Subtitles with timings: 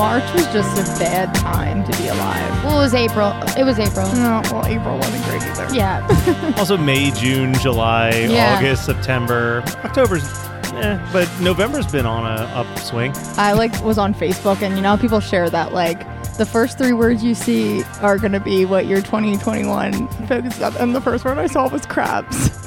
[0.00, 2.64] March was just a bad time to be alive.
[2.64, 3.32] Well, it was April.
[3.58, 4.06] It was April.
[4.14, 5.74] No, well, April wasn't great either.
[5.74, 6.54] Yeah.
[6.58, 8.56] Also, May, June, July, Yeah.
[8.56, 10.24] August, September, October's,
[10.72, 13.12] eh, but November's been on a upswing.
[13.36, 16.00] I like was on Facebook, and you know, how people share that like
[16.38, 20.94] the first three words you see are gonna be what your 2021 focuses on, and
[20.94, 22.56] the first word I saw was crabs.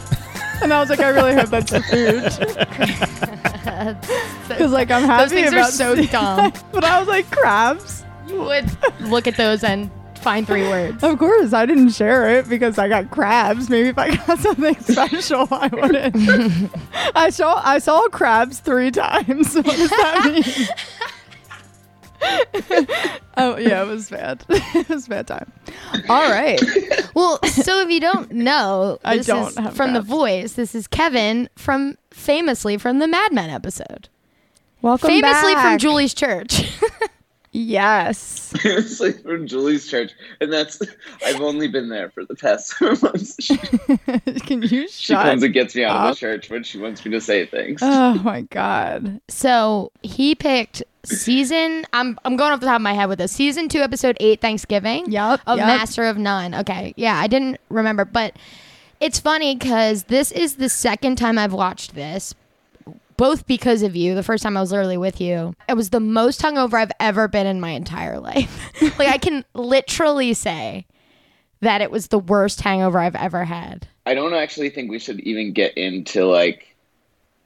[0.61, 3.39] And I was like, I really hope that's the food.
[3.63, 6.53] Because, like, I'm happy Those things are about so dumb.
[6.71, 8.03] but I was like, crabs?
[8.27, 8.69] You would
[9.01, 9.89] look at those and
[10.23, 11.03] find three words.
[11.03, 13.69] Of course, I didn't share it because I got crabs.
[13.69, 16.71] Maybe if I got something special, I wouldn't.
[17.15, 19.53] I saw I saw crabs three times.
[19.55, 20.67] What does that mean?
[23.37, 24.43] oh yeah, it was bad.
[24.49, 25.51] it was a bad time.
[26.09, 26.61] All right.
[27.13, 30.01] Well, so if you don't know, I don't from The.
[30.01, 30.53] Voice.
[30.53, 34.09] This is Kevin from famously from the Mad Men episode.
[34.81, 35.77] Welcome famously from.
[35.77, 36.63] Julie's church.
[37.53, 38.51] Yes.
[38.65, 40.81] it's like from Julie's church, and that's
[41.25, 43.37] I've only been there for the past seven months.
[43.43, 43.57] She,
[44.39, 47.11] Can you she comes and gets me out of the church when she wants me
[47.11, 47.79] to say things.
[47.83, 49.21] Oh my god.
[49.27, 51.85] so he picked season.
[51.93, 54.41] I'm I'm going off the top of my head with this season two, episode eight,
[54.41, 55.11] Thanksgiving.
[55.11, 55.67] Yep, Of yep.
[55.67, 56.55] Master of None.
[56.55, 58.35] Okay, yeah, I didn't remember, but
[58.99, 62.33] it's funny because this is the second time I've watched this.
[63.17, 64.15] Both because of you.
[64.15, 65.55] The first time I was literally with you.
[65.69, 68.71] It was the most hungover I've ever been in my entire life.
[68.99, 70.85] like I can literally say
[71.61, 73.87] that it was the worst hangover I've ever had.
[74.05, 76.75] I don't actually think we should even get into like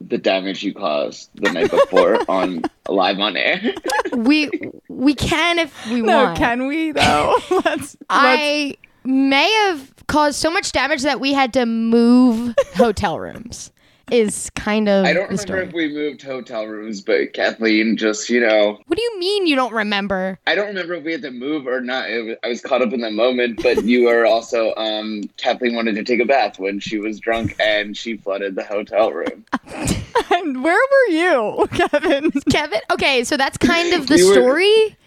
[0.01, 3.73] the damage you caused the night before on live on air.
[4.15, 4.49] We
[4.87, 6.37] we can if we No, want.
[6.37, 7.35] can we though?
[7.51, 13.19] let's, let's I may have caused so much damage that we had to move hotel
[13.19, 13.71] rooms.
[14.09, 15.63] Is kind of I don't remember story.
[15.67, 19.55] if we moved hotel rooms, but Kathleen just you know What do you mean you
[19.57, 20.39] don't remember?
[20.47, 22.09] I don't remember if we had to move or not.
[22.09, 25.75] It was, I was caught up in the moment, but you were also um, Kathleen
[25.75, 29.43] wanted to take a bath when she was drunk and she flooded the hotel room.
[30.29, 32.31] And where were you, Kevin?
[32.51, 32.79] Kevin?
[32.91, 34.97] Okay, so that's kind of the We were- story.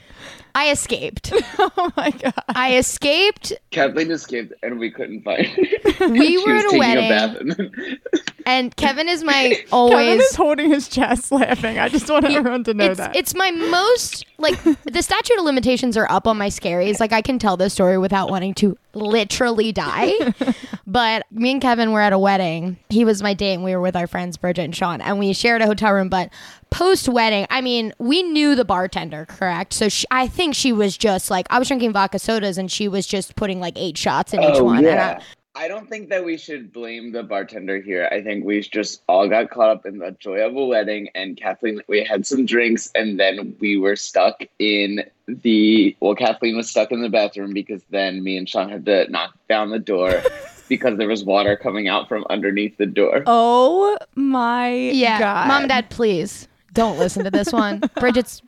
[0.54, 1.32] I escaped.
[1.58, 2.34] oh my god.
[2.48, 3.52] I escaped.
[3.70, 5.62] Kathleen escaped and we couldn't find her.
[6.10, 7.04] We she were was at a taking wedding.
[7.06, 7.98] a bath and then
[8.46, 9.94] And Kevin is my always.
[9.94, 11.78] Kevin is holding his chest laughing.
[11.78, 13.14] I just want everyone to know it's, that.
[13.14, 17.00] it's my most like the statute of limitations are up on my scaries.
[17.00, 20.12] Like I can tell this story without wanting to literally die.
[20.86, 22.78] but me and Kevin were at a wedding.
[22.88, 25.32] He was my date and we were with our friends Bridget and Sean and we
[25.34, 26.08] shared a hotel room.
[26.08, 26.30] But
[26.70, 29.72] post wedding, I mean, we knew the bartender, correct?
[29.72, 32.88] So she, I think she was just like I was drinking vodka sodas and she
[32.88, 34.76] was just putting like eight shots in each Oh, one.
[34.78, 35.18] And yeah.
[35.20, 35.24] I-
[35.56, 38.08] I don't think that we should blame the bartender here.
[38.12, 41.36] I think we just all got caught up in the joy of a wedding, and
[41.36, 45.94] Kathleen, we had some drinks, and then we were stuck in the.
[45.98, 49.34] Well, Kathleen was stuck in the bathroom because then me and Sean had to knock
[49.48, 50.22] down the door
[50.68, 53.24] because there was water coming out from underneath the door.
[53.26, 55.48] oh my yeah, god.
[55.48, 57.80] mom and dad, please don't listen to this one.
[58.00, 58.42] Bridget's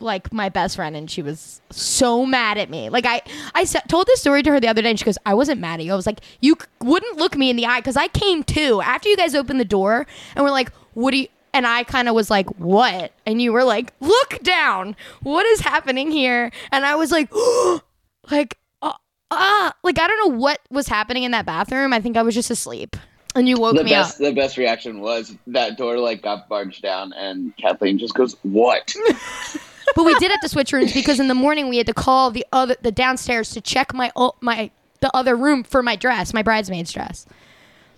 [0.00, 2.88] like my best friend, and she was so mad at me.
[2.88, 3.22] Like I,
[3.54, 5.60] I sa- told this story to her the other day, and she goes, "I wasn't
[5.60, 5.92] mad at you.
[5.92, 8.80] I was like, you c- wouldn't look me in the eye because I came too
[8.82, 12.08] after you guys opened the door, and we're like, what do you?" And I kind
[12.08, 14.96] of was like, "What?" And you were like, "Look down.
[15.22, 17.30] What is happening here?" And I was like,
[18.30, 18.58] like.
[18.82, 18.92] uh,
[19.34, 21.94] Ah, like I don't know what was happening in that bathroom.
[21.94, 22.96] I think I was just asleep,
[23.34, 24.26] and you woke The me best, up.
[24.28, 28.94] the best reaction was that door like got barged down, and Kathleen just goes, "What?"
[29.94, 32.30] but we did have to switch rooms because in the morning we had to call
[32.30, 34.70] the other the downstairs to check my o- my
[35.00, 37.26] the other room for my dress, my bridesmaid's dress,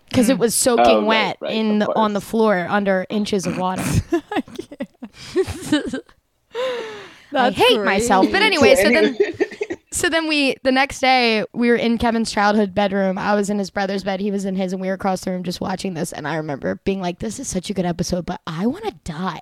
[0.08, 0.40] because it mm.
[0.40, 3.82] was soaking Oh, wet right, in the, on the floor under inches of water.
[4.12, 5.94] I can't.
[7.32, 7.84] That's hate great.
[7.84, 8.75] myself, but anyway.
[8.76, 9.16] So then,
[9.94, 13.17] so then we the next day we were in Kevin's childhood bedroom.
[13.17, 15.31] I was in his brother's bed, he was in his, and we were across the
[15.31, 16.12] room just watching this.
[16.12, 18.94] And I remember being like, "This is such a good episode, but I want to
[19.05, 19.41] die.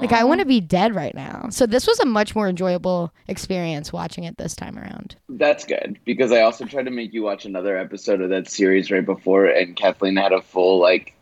[0.00, 3.12] Like I want to be dead right now." So this was a much more enjoyable
[3.28, 5.16] experience watching it this time around.
[5.28, 8.90] That's good because I also tried to make you watch another episode of that series
[8.90, 11.12] right before, and Kathleen had a full like,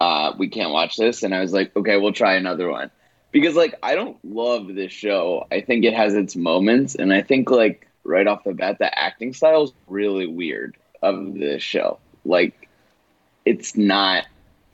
[0.00, 2.92] uh, "We can't watch this," and I was like, "Okay, we'll try another one."
[3.32, 5.48] Because like I don't love this show.
[5.50, 8.96] I think it has its moments, and I think like right off the bat, the
[8.98, 11.98] acting style is really weird of this show.
[12.24, 12.68] Like,
[13.44, 14.24] it's not.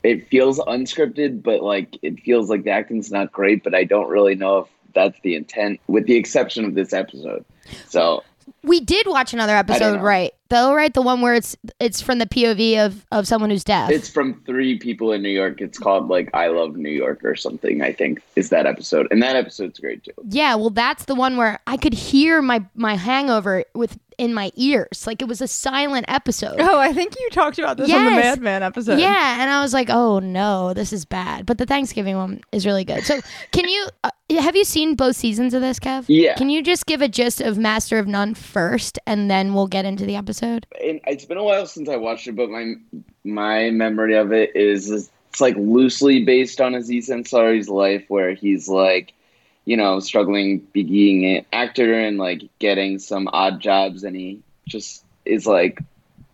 [0.03, 3.63] It feels unscripted, but like it feels like the acting's not great.
[3.63, 7.45] But I don't really know if that's the intent, with the exception of this episode.
[7.89, 8.23] So
[8.63, 10.33] We did watch another episode, right?
[10.49, 10.93] Though, right?
[10.93, 13.91] The one where it's it's from the POV of of someone who's deaf.
[13.91, 15.61] It's from three people in New York.
[15.61, 17.83] It's called like I Love New York or something.
[17.83, 20.13] I think is that episode, and that episode's great too.
[20.29, 24.53] Yeah, well, that's the one where I could hear my my hangover with in my
[24.55, 26.57] ears, like it was a silent episode.
[26.59, 28.99] Oh, I think you talked about this on the Mad Men episode.
[29.01, 32.67] Yeah, and I was like, "Oh no, this is bad." But the Thanksgiving one is
[32.67, 33.03] really good.
[33.05, 33.19] So,
[33.53, 36.05] can you uh, have you seen both seasons of this, Kev?
[36.07, 36.35] Yeah.
[36.35, 39.87] Can you just give a gist of Master of None first, and then we'll get
[39.87, 40.67] into the episode?
[40.85, 42.75] And it's been a while since I watched it, but my
[43.25, 48.69] my memory of it is it's like loosely based on Aziz Ansari's life, where he's
[48.69, 49.15] like,
[49.65, 55.05] you know, struggling being an actor and like getting some odd jobs, and he just
[55.25, 55.83] is like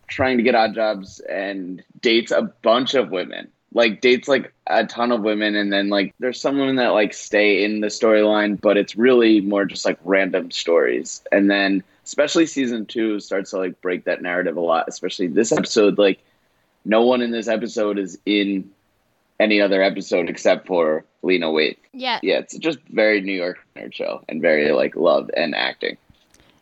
[0.07, 3.49] trying to get odd jobs and dates a bunch of women.
[3.73, 7.13] Like dates like a ton of women and then like there's some women that like
[7.13, 11.21] stay in the storyline, but it's really more just like random stories.
[11.31, 15.51] And then especially season two starts to like break that narrative a lot, especially this
[15.51, 16.19] episode, like
[16.85, 18.71] no one in this episode is in
[19.39, 21.77] any other episode except for Lena Waithe.
[21.93, 22.19] Yeah.
[22.23, 25.97] Yeah, it's just very New York nerd show and very like love and acting.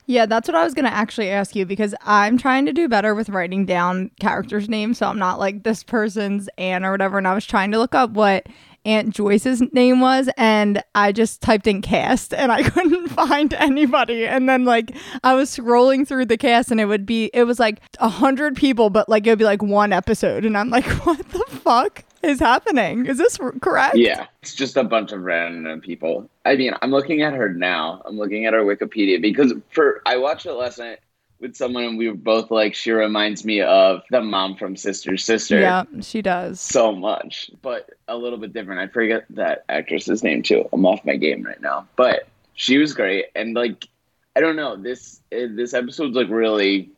[0.07, 2.88] Yeah, that's what I was going to actually ask you because I'm trying to do
[2.88, 5.00] better with writing down characters' names.
[5.00, 7.18] So I'm not like this person's Anne or whatever.
[7.18, 8.45] And I was trying to look up what
[8.86, 10.30] Aunt Joyce's name was.
[10.38, 14.28] And I just typed in cast and I couldn't find anybody.
[14.28, 17.57] And then like I was scrolling through the cast and it would be, it was
[17.57, 20.45] like a hundred people, but like it would be like one episode.
[20.45, 23.06] And I'm like, what the fuck is happening?
[23.06, 23.95] Is this correct?
[23.95, 26.30] Yeah, it's just a bunch of random people.
[26.45, 28.01] I mean, I'm looking at her now.
[28.06, 31.00] I'm looking at her Wikipedia because for I watched it last night
[31.39, 35.18] with someone and we were both like, she reminds me of the mom from Sister
[35.18, 35.60] Sister.
[35.60, 36.62] Yeah, she does.
[36.62, 38.80] So much, but a little bit different.
[38.81, 40.68] I forget that actress's name too.
[40.71, 43.25] I'm off my game right now, but she was great.
[43.36, 43.88] And like,
[44.36, 46.89] I don't know, this eh, this episode's like really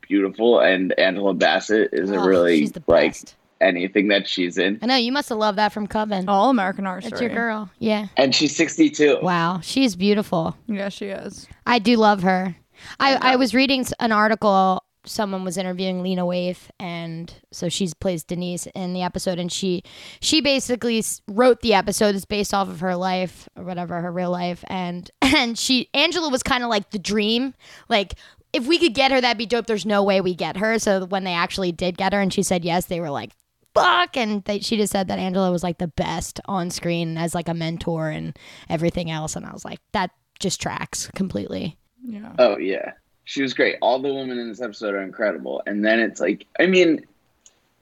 [0.00, 3.34] beautiful, and Angela Bassett is a Oh, really she's the like best.
[3.64, 6.28] Anything that she's in, I know you must have loved that from Coven.
[6.28, 7.30] All American Horror That's Story.
[7.32, 7.70] your girl.
[7.78, 8.06] Yeah.
[8.16, 9.18] and she's 62.
[9.22, 10.56] Wow, she's beautiful.
[10.66, 11.48] Yeah, she is.
[11.66, 12.56] I do love her.
[13.00, 14.82] I, I uh, was reading an article.
[15.06, 19.82] Someone was interviewing Lena Waithe, and so she plays Denise in the episode, and she
[20.20, 22.14] she basically wrote the episode.
[22.14, 26.30] It's based off of her life or whatever, her real life, and and she Angela
[26.30, 27.54] was kind of like the dream,
[27.88, 28.14] like.
[28.54, 29.66] If we could get her, that'd be dope.
[29.66, 30.78] There's no way we get her.
[30.78, 33.32] So when they actually did get her and she said yes, they were like,
[33.74, 34.16] fuck.
[34.16, 37.48] And they, she just said that Angela was like the best on screen as like
[37.48, 38.38] a mentor and
[38.68, 39.36] everything else.
[39.36, 41.78] And I was like, that just tracks completely.
[42.06, 42.32] Yeah.
[42.38, 42.92] Oh yeah,
[43.24, 43.76] she was great.
[43.80, 45.62] All the women in this episode are incredible.
[45.66, 47.06] And then it's like, I mean,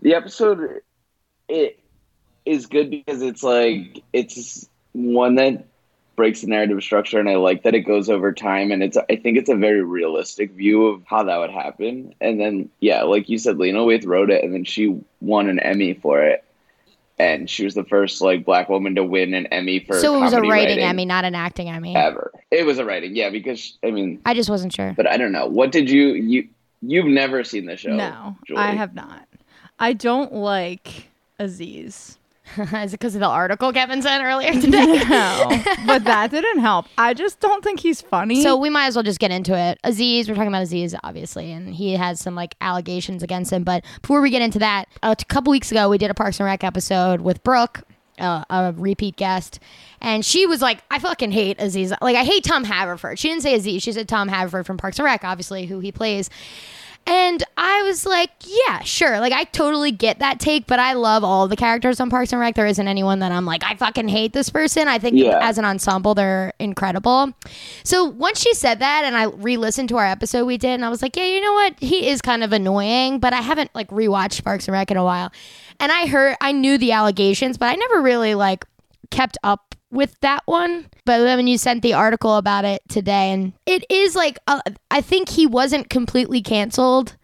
[0.01, 0.81] the episode
[1.49, 1.79] it
[2.45, 5.67] is good because it's like it's one that
[6.17, 8.71] breaks the narrative structure, and I like that it goes over time.
[8.71, 12.15] And it's I think it's a very realistic view of how that would happen.
[12.21, 15.59] And then yeah, like you said, Lena Waithe wrote it, and then she won an
[15.59, 16.45] Emmy for it.
[17.19, 20.21] And she was the first like black woman to win an Emmy for so it
[20.21, 21.95] was a writing, writing Emmy, not an acting Emmy.
[21.95, 22.33] ever.
[22.51, 24.93] It was a writing, yeah, because I mean, I just wasn't sure.
[24.97, 25.47] but I don't know.
[25.47, 26.49] What did you you
[26.81, 27.95] you've never seen the show?
[27.95, 28.61] No, Julie.
[28.61, 29.29] I have not.
[29.79, 32.19] I don't like Aziz.
[32.75, 35.03] Is it because of the article Kevin sent earlier today?
[35.13, 35.49] No,
[35.87, 36.87] but that didn't help.
[36.97, 38.43] I just don't think he's funny.
[38.43, 39.79] So we might as well just get into it.
[39.85, 43.65] Aziz, we're talking about Aziz, obviously, and he has some like allegations against him.
[43.65, 46.47] But before we get into that, a couple weeks ago we did a Parks and
[46.47, 47.83] Rec episode with Brooke,
[48.19, 49.59] uh, a repeat guest,
[50.01, 51.93] and she was like, "I fucking hate Aziz.
[52.01, 53.83] Like I hate Tom Haverford." She didn't say Aziz.
[53.83, 56.31] She said Tom Haverford from Parks and Rec, obviously, who he plays.
[57.07, 59.19] And I was like, yeah, sure.
[59.19, 62.41] Like, I totally get that take, but I love all the characters on Parks and
[62.41, 62.55] Rec.
[62.55, 64.87] There isn't anyone that I'm like, I fucking hate this person.
[64.87, 65.39] I think Yeah.
[65.43, 67.33] as an ensemble, they're incredible.
[67.83, 70.85] So once she said that, and I re listened to our episode we did, and
[70.85, 71.75] I was like, yeah, you know what?
[71.81, 75.05] He is kind of annoying, but I haven't like rewatched Parks and Rec in a
[75.05, 75.33] while.
[75.81, 78.65] And I heard, I knew the allegations, but I never really like
[79.11, 80.87] kept up with that one.
[81.05, 84.61] But then when you sent the article about it today, and it is like, uh,
[84.91, 87.17] I think he wasn't completely canceled,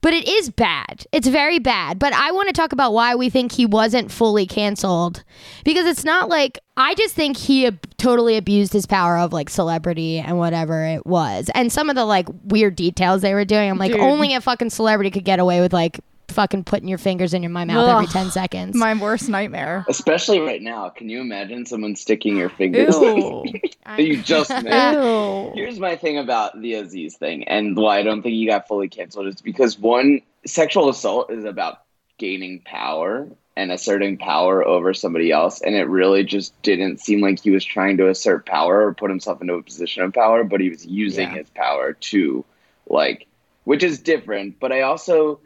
[0.00, 1.06] but it is bad.
[1.10, 1.98] It's very bad.
[1.98, 5.24] But I want to talk about why we think he wasn't fully canceled
[5.64, 9.50] because it's not like I just think he ab- totally abused his power of like
[9.50, 11.50] celebrity and whatever it was.
[11.52, 14.00] And some of the like weird details they were doing, I'm like, Dude.
[14.00, 15.98] only a fucking celebrity could get away with like
[16.38, 18.76] fucking putting your fingers in your my mouth every 10 seconds.
[18.76, 19.84] My worst nightmare.
[19.88, 20.88] Especially right now.
[20.88, 23.44] Can you imagine someone sticking your fingers Ew.
[23.86, 24.92] that you just made?
[24.92, 25.50] Ew.
[25.56, 28.88] Here's my thing about the Aziz thing and why I don't think he got fully
[28.88, 31.82] canceled is because one, sexual assault is about
[32.18, 33.26] gaining power
[33.56, 35.60] and asserting power over somebody else.
[35.60, 39.10] And it really just didn't seem like he was trying to assert power or put
[39.10, 41.38] himself into a position of power, but he was using Yeah.
[41.38, 42.44] his power to,
[42.88, 43.26] like,
[43.64, 44.60] which is different.
[44.60, 45.40] But I also,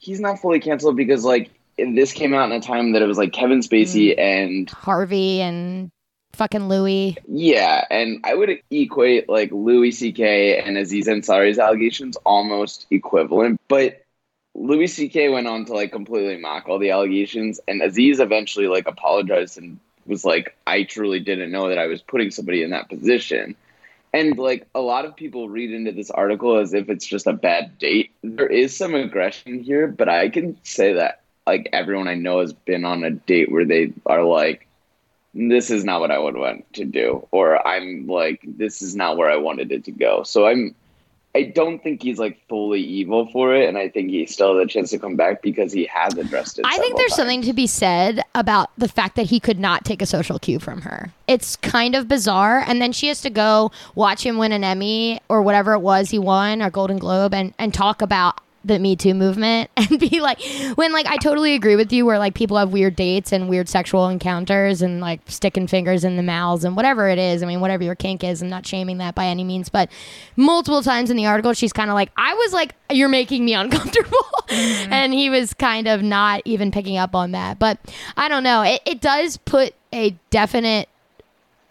[0.00, 3.18] he's not fully canceled because, like, this came out in a time that it was
[3.18, 4.18] like Kevin Spacey mm.
[4.18, 5.90] and Harvey and
[6.32, 7.16] fucking Louis.
[7.28, 10.60] yeah, and I would equate like Louis C.K.
[10.60, 14.04] and Aziz Ansari's allegations almost equivalent, but
[14.54, 15.28] Louis C.K.
[15.28, 19.78] went on to like completely mock all the allegations, and Aziz eventually like apologized and
[20.06, 23.54] was like, "I truly didn't know that I was putting somebody in that position."
[24.12, 27.32] And like a lot of people read into this article as if it's just a
[27.32, 28.10] bad date.
[28.22, 32.52] There is some aggression here, but I can say that like everyone I know has
[32.52, 34.66] been on a date where they are like,
[35.32, 39.16] this is not what I would want to do, or I'm like, this is not
[39.16, 40.24] where I wanted it to go.
[40.24, 40.74] So I'm,
[41.32, 44.64] I don't think he's like fully evil for it, and I think he still has
[44.64, 46.64] a chance to come back because he has addressed it.
[46.66, 47.16] I think there's times.
[47.16, 50.58] something to be said about the fact that he could not take a social cue
[50.58, 51.12] from her.
[51.28, 52.64] It's kind of bizarre.
[52.66, 56.10] And then she has to go watch him win an Emmy or whatever it was
[56.10, 60.20] he won, or Golden Globe, and, and talk about the Me Too movement and be
[60.20, 60.40] like,
[60.74, 63.68] when like I totally agree with you, where like people have weird dates and weird
[63.68, 67.42] sexual encounters and like sticking fingers in the mouths and whatever it is.
[67.42, 69.90] I mean, whatever your kink is, I'm not shaming that by any means, but
[70.36, 73.54] multiple times in the article, she's kind of like, I was like, you're making me
[73.54, 74.18] uncomfortable.
[74.50, 74.92] Mm-hmm.
[74.92, 77.58] and he was kind of not even picking up on that.
[77.60, 77.78] But
[78.16, 78.62] I don't know.
[78.62, 80.88] It, it does put a definite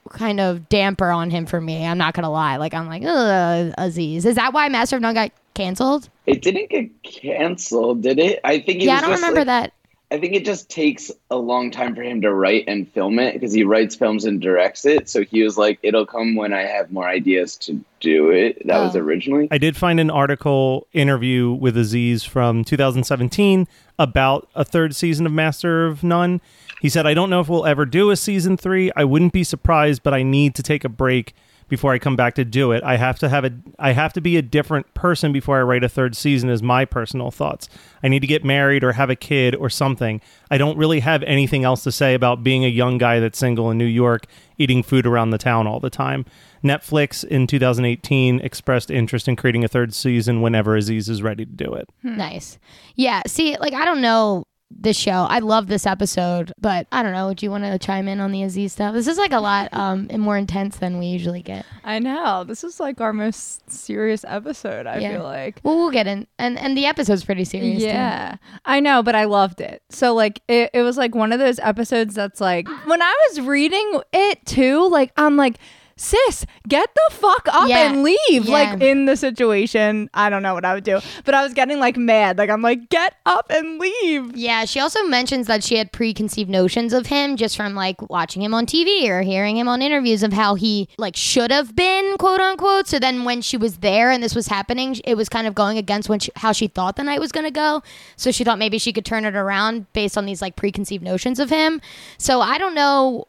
[0.09, 1.85] kind of damper on him for me.
[1.85, 2.57] I'm not going to lie.
[2.57, 4.25] Like, I'm like, Ugh, Aziz.
[4.25, 5.31] Is that why Master of None got
[5.63, 6.09] canceled?
[6.25, 8.39] It didn't get canceled, did it?
[8.43, 8.81] I think.
[8.81, 9.73] It yeah, I don't just, remember like- that.
[10.11, 13.33] I think it just takes a long time for him to write and film it
[13.35, 15.07] because he writes films and directs it.
[15.07, 18.79] So he was like, "It'll come when I have more ideas to do it." That
[18.79, 18.99] was Oh.
[19.01, 19.47] originally.
[19.51, 23.67] I did find an article interview with Aziz from 2017
[23.99, 26.41] about a third season of Master of None.
[26.81, 28.89] He said, I don't know if we'll ever do a season three.
[28.95, 31.35] I wouldn't be surprised, but I need to take a break
[31.69, 32.83] before I come back to do it.
[32.83, 35.83] I have to have a I have to be a different person before I write
[35.83, 37.69] a third season is my personal thoughts.
[38.03, 40.19] I need to get married or have a kid or something.
[40.51, 43.71] I don't really have anything else to say about being a young guy that's single
[43.71, 44.25] in New York
[44.57, 46.25] eating food around the town all the time.
[46.63, 51.51] Netflix in 2018 expressed interest in creating a third season whenever Aziz is ready to
[51.51, 51.89] do it.
[52.01, 52.17] Hmm.
[52.17, 52.59] Nice.
[52.95, 53.21] Yeah.
[53.25, 55.25] See, like, I don't know this show.
[55.29, 57.33] I love this episode, but I don't know.
[57.33, 58.93] Do you want to chime in on the Aziz stuff?
[58.93, 61.65] This is like a lot um, and more intense than we usually get.
[61.83, 62.43] I know.
[62.43, 65.13] This is like our most serious episode, I Yeah.
[65.13, 65.59] feel like.
[65.63, 66.27] Well, we'll get in.
[66.37, 67.81] And, and the episode's pretty serious.
[67.81, 67.87] too.
[67.87, 69.81] Yeah, I know, but I loved it.
[69.89, 73.41] So like it, it was like one of those episodes that's like when I was
[73.41, 75.57] reading it too, like I'm like,
[75.99, 77.91] sis, get the fuck up Yeah.
[77.91, 78.45] and leave.
[78.45, 78.51] Yeah.
[78.51, 81.79] Like in the situation, I don't know what I would do, but I was getting
[81.79, 82.37] like mad.
[82.37, 84.35] Like I'm like, get up and leave.
[84.35, 88.41] Yeah, she also mentions that she had preconceived notions of him just from like watching
[88.41, 92.17] him on TV or hearing him on interviews of how he like should have been,
[92.17, 92.87] quote unquote.
[92.87, 95.77] So then when she was there and this was happening, it was kind of going
[95.77, 97.83] against when she, how she thought the night was going to go.
[98.15, 101.39] So she thought maybe she could turn it around based on these like preconceived notions
[101.39, 101.81] of him.
[102.17, 103.25] So I don't know.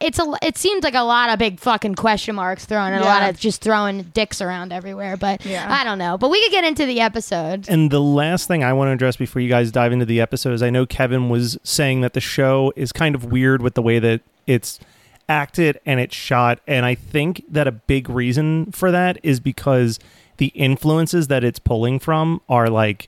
[0.00, 3.06] It's a it seems like a lot of big fucking question marks thrown and a
[3.06, 3.28] lot Yeah.
[3.28, 5.16] of just throwing dicks around everywhere.
[5.16, 5.66] But Yeah.
[5.72, 6.18] I don't know.
[6.18, 7.66] But we could get into the episode.
[7.68, 10.52] And the last thing I want to address before you guys dive into the episode
[10.52, 13.82] is I know Kevin was saying that the show is kind of weird with the
[13.82, 14.80] way that it's
[15.28, 16.58] acted and it's shot.
[16.66, 20.00] And I think that a big reason for that is because
[20.38, 23.06] the influences that it's pulling from are like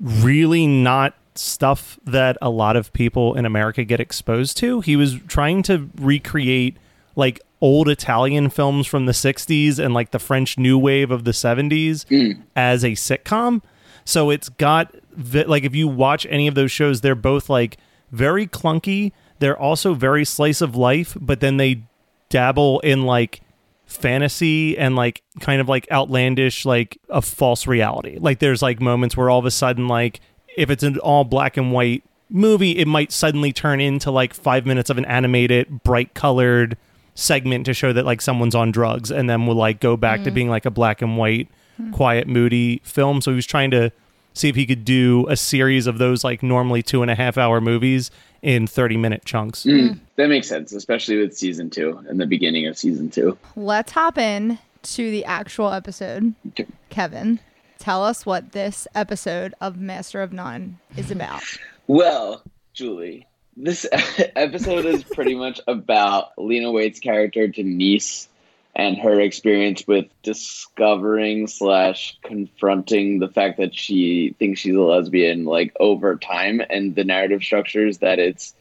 [0.00, 4.80] really not stuff that a lot of people in America get exposed to.
[4.80, 6.76] He was trying to recreate
[7.16, 11.30] like old Italian films from the 60s and like the French new wave of the
[11.32, 12.40] 70s hmm.
[12.54, 13.62] as a sitcom.
[14.04, 14.94] So it's got
[15.32, 17.78] like if you watch any of those shows they're both like
[18.12, 19.12] very clunky.
[19.38, 21.82] They're also very slice of life, but then they
[22.28, 23.40] dabble in like
[23.86, 28.18] fantasy and like kind of like outlandish like a false reality.
[28.20, 30.20] Like there's like moments where all of a sudden like
[30.56, 34.66] if it's an all black and white movie, it might suddenly turn into like five
[34.66, 36.76] minutes of an animated, bright colored
[37.16, 40.30] segment to show that like someone's on drugs, and then will like go back to
[40.30, 40.34] mm.
[40.34, 41.90] being like a black and white, hmm.
[41.90, 43.20] quiet, moody film.
[43.20, 43.90] So he was trying to
[44.36, 47.38] see if he could do a series of those like normally two and a half
[47.38, 48.10] hour movies
[48.42, 49.64] in 30 minute chunks.
[49.64, 53.36] Mm, that makes sense, especially with season two and the beginning of season two.
[53.56, 56.34] Let's hop in to the actual episode.
[56.48, 56.66] Okay.
[56.90, 57.40] Kevin,
[57.78, 61.42] tell us what this episode of Master of None is about.
[61.88, 62.42] Well,
[62.72, 63.86] Julie, this
[64.36, 68.28] episode is pretty much about Lena Waithe's character Denise
[68.74, 75.46] and her experience with discovering slash confronting the fact that she thinks she's a lesbian
[75.46, 78.54] like over time and the narrative structures that it's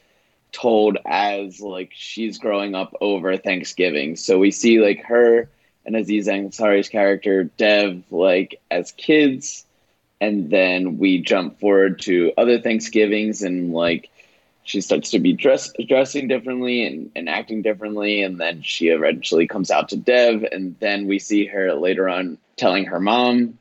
[0.53, 4.15] told as like she's growing up over Thanksgiving.
[4.15, 5.49] So we see like her
[5.85, 9.65] and Aziz Ansari's character Dev like as kids
[10.21, 14.09] and then we jump forward to other Thanksgivings and like
[14.65, 19.47] she starts to be dress, dressing differently and, and acting differently and then she eventually
[19.47, 23.57] comes out to dev and then we see her later on telling her mom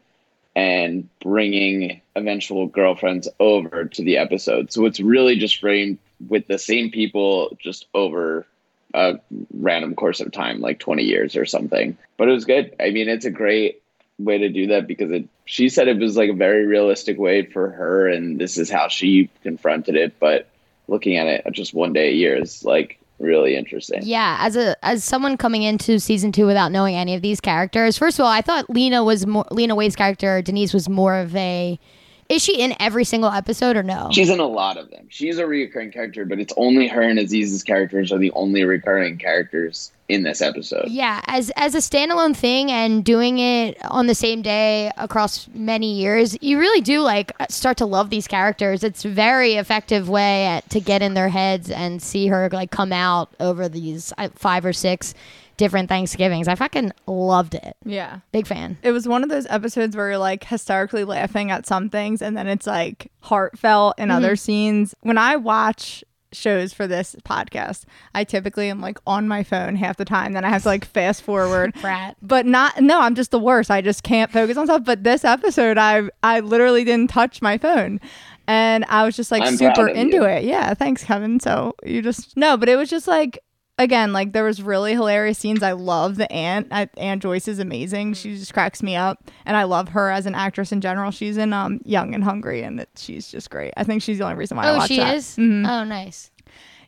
[0.57, 4.73] and bringing eventual girlfriends over to the episode.
[4.73, 8.47] So it's really just framed with the same people just over
[8.95, 9.19] a
[9.53, 11.99] random course of time like 20 years or something.
[12.17, 12.75] But it was good.
[12.81, 13.83] I mean it's a great
[14.19, 17.45] way to do that because it she said it was like a very realistic way
[17.45, 20.19] for her and this is how she confronted it.
[20.19, 20.49] But
[20.89, 24.77] looking at it just one day a year is like really interesting Yeah, as a
[24.85, 28.31] as someone coming into season two without knowing any of these characters, first of all,
[28.31, 31.79] I thought Lena was more Lena Waithe's character, Denise was more of a.
[32.29, 34.09] Is she in every single episode or no?
[34.13, 37.19] she's in a lot of them she's a recurring character but it's only her and
[37.19, 42.37] aziz's characters are the only recurring characters in this episode Yeah, as as a standalone
[42.37, 47.33] thing and doing it on the same day across many years, you really do like
[47.49, 48.85] start to love these characters.
[48.85, 52.93] It's very effective way at, to get in their heads and see her like come
[52.93, 55.15] out over these uh, five or six
[55.57, 56.49] different Thanksgivings.
[56.49, 57.77] I fucking loved it.
[57.85, 58.21] Yeah.
[58.33, 58.79] Big fan.
[58.83, 62.37] It was one of those episodes where you're like hysterically laughing at some things and
[62.37, 64.17] then it's like heartfelt in mm-hmm.
[64.17, 64.95] other scenes.
[65.01, 69.97] When I watch shows for this podcast, I typically am like on my phone half
[69.97, 70.33] the time.
[70.33, 71.75] Then I have to like fast forward.
[71.81, 72.17] Brat.
[72.21, 73.71] But not no, I'm just the worst.
[73.71, 74.85] I just can't focus on stuff.
[74.85, 78.01] But this episode I I literally didn't touch my phone.
[78.47, 80.25] And I was just like I'm super into you.
[80.25, 80.45] it.
[80.45, 81.41] Yeah, thanks, Kevin.
[81.41, 83.39] So you just no, but it was just like
[83.79, 85.63] again, like there was really hilarious scenes.
[85.63, 86.69] I love the aunt.
[86.71, 88.15] I, aunt Joyce is amazing.
[88.15, 91.11] She just cracks me up, and I love her as an actress in general.
[91.11, 93.73] She's in um Young and Hungry, and it, she's just great.
[93.77, 95.15] I think she's the only reason why I Oh, watch she that.
[95.17, 95.37] is.
[95.37, 95.69] Mhm.
[95.69, 96.31] Oh, nice.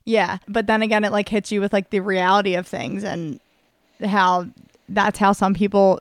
[0.05, 3.41] Yeah, but then again, it like hits you with like the reality of things and
[4.05, 4.47] how
[4.89, 6.01] that's how some people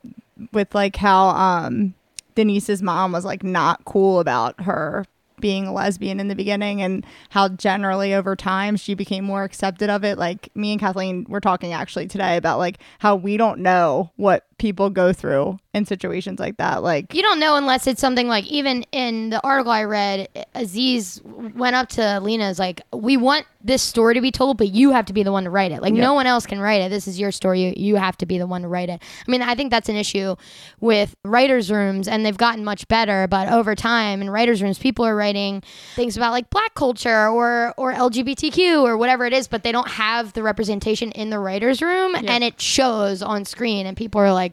[0.52, 1.94] with like how um
[2.36, 5.06] Denise's mom was like not cool about her
[5.40, 9.90] being a lesbian in the beginning and how generally over time she became more accepted
[9.90, 10.18] of it.
[10.18, 14.46] Like me and Kathleen were talking actually today about like how we don't know what
[14.58, 18.46] people go through in situations like that like You don't know unless it's something like
[18.46, 23.82] even in the article I read, Aziz went up to Lena's like, "We want this
[23.82, 25.82] story to be told, but you have to be the one to write it.
[25.82, 26.90] Like no one else can write it.
[26.90, 27.64] This is your story.
[27.64, 29.90] You, you have to be the one to write it." I mean, I think that's
[29.90, 30.36] an issue
[30.80, 33.28] with writers' rooms, and they've gotten much better.
[33.28, 35.62] But over time, in writers' rooms, people are writing
[35.96, 39.90] things about like Black culture or or LGBTQ or whatever it is, but they don't
[39.90, 44.32] have the representation in the writers' room, and it shows on screen, and people are
[44.32, 44.45] like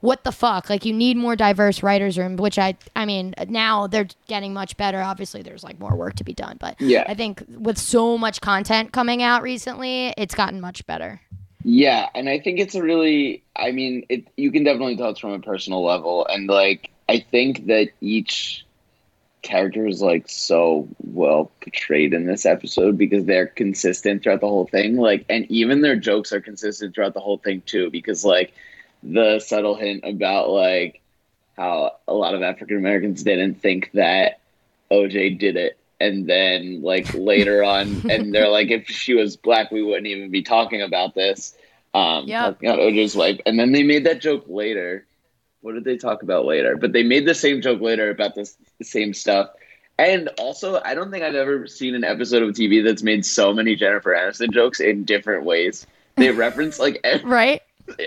[0.00, 3.86] what the fuck like you need more diverse writers room which i i mean now
[3.86, 7.04] they're getting much better obviously there's like more work to be done but Yeah.
[7.06, 11.20] i think with so much content coming out recently it's gotten much better
[11.62, 15.20] Yeah, and I think it's a really I mean, it you can definitely tell it's
[15.20, 18.64] from a personal level and like I think that each
[19.42, 24.66] character is like so well portrayed in this episode because they're consistent throughout the whole
[24.66, 24.96] thing.
[24.96, 28.52] Like and even their jokes are consistent throughout the whole thing too because like
[29.02, 31.00] the subtle hint about like
[31.56, 34.40] how a lot of African Americans didn't think that
[34.90, 35.78] OJ did it.
[36.00, 40.30] And then like later on and they're like if she was black we wouldn't even
[40.30, 41.54] be talking about this.
[41.92, 43.40] Um about OJ's wife.
[43.46, 45.06] And then they made that joke later.
[45.62, 46.76] What did they talk about later?
[46.76, 49.50] But they made the same joke later about this the same stuff.
[49.98, 53.52] And also, I don't think I've ever seen an episode of TV that's made so
[53.52, 55.86] many Jennifer Aniston jokes in different ways.
[56.16, 57.62] They reference like every, right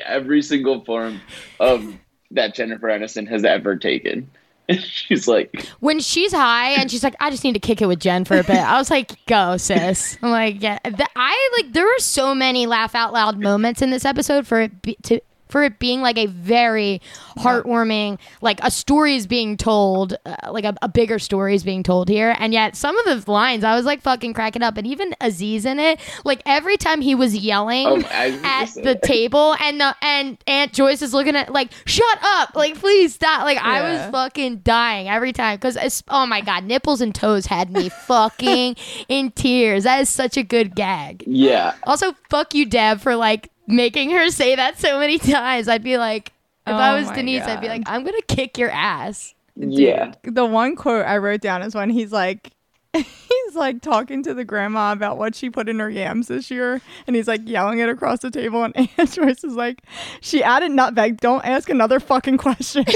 [0.06, 1.22] every single form
[1.60, 1.96] of
[2.32, 4.30] that Jennifer Aniston has ever taken.
[4.70, 8.00] She's like, when she's high and she's like i just need to kick it with
[8.00, 8.56] jen for a bit.
[8.56, 10.18] I was like go sis.
[10.22, 10.80] I'm like yeah.
[10.80, 14.62] Th- i like there were so many laugh out loud moments in this episode for
[14.62, 15.20] it be, to
[15.54, 17.00] for it being like a very
[17.38, 21.84] heartwarming, like a story is being told, uh, like a, a bigger story is being
[21.84, 22.36] told here.
[22.40, 24.78] And yet some of the lines, I was like fucking cracking up.
[24.78, 28.02] And even Aziz in it, like every time he was yelling Oh,
[28.44, 32.80] at the table, and the and Aunt Joyce is looking at like, shut up, like
[32.80, 33.44] please stop.
[33.44, 37.72] Like I was fucking dying every time because oh my god, nipples and toes had
[37.72, 38.76] me fucking
[39.08, 39.84] in tears.
[39.84, 41.24] That is such a good gag.
[41.28, 41.76] Yeah.
[41.84, 45.68] Also, fuck you, Dev, for like making her say that so many times.
[45.68, 46.32] I'd be like,
[46.66, 49.34] if I Oh was my Denise, I'd be like, I'm gonna kick your ass.
[49.56, 50.14] Yeah.
[50.24, 52.52] The one quote I wrote down is when he's like,
[52.94, 56.82] he's like talking to the grandma about what she put in her yams this year,
[57.08, 59.82] and he's like yelling it across the table, and Aunt Joyce is like,
[60.22, 61.20] she added nutmeg.
[61.20, 62.86] Don't ask another fucking question.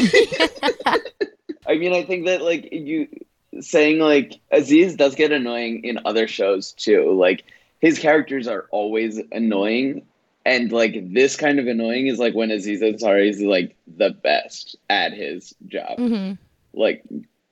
[1.67, 3.07] I mean, I think that like you
[3.59, 7.11] saying like Aziz does get annoying in other shows too.
[7.11, 7.43] Like
[7.79, 10.05] his characters are always annoying,
[10.47, 14.77] and like this kind of annoying is like when Aziz Ansari is like the best
[14.89, 16.33] at his job, Mm-hmm.
[16.73, 17.03] like